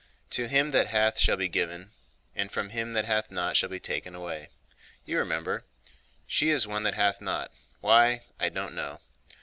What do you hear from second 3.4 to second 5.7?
shall be taken away.' You remember?